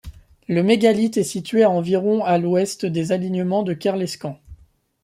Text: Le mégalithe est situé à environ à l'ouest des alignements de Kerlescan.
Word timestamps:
Le 0.47 0.63
mégalithe 0.63 1.17
est 1.19 1.23
situé 1.23 1.61
à 1.61 1.69
environ 1.69 2.25
à 2.25 2.39
l'ouest 2.39 2.87
des 2.87 3.11
alignements 3.11 3.61
de 3.61 3.73
Kerlescan. 3.75 4.39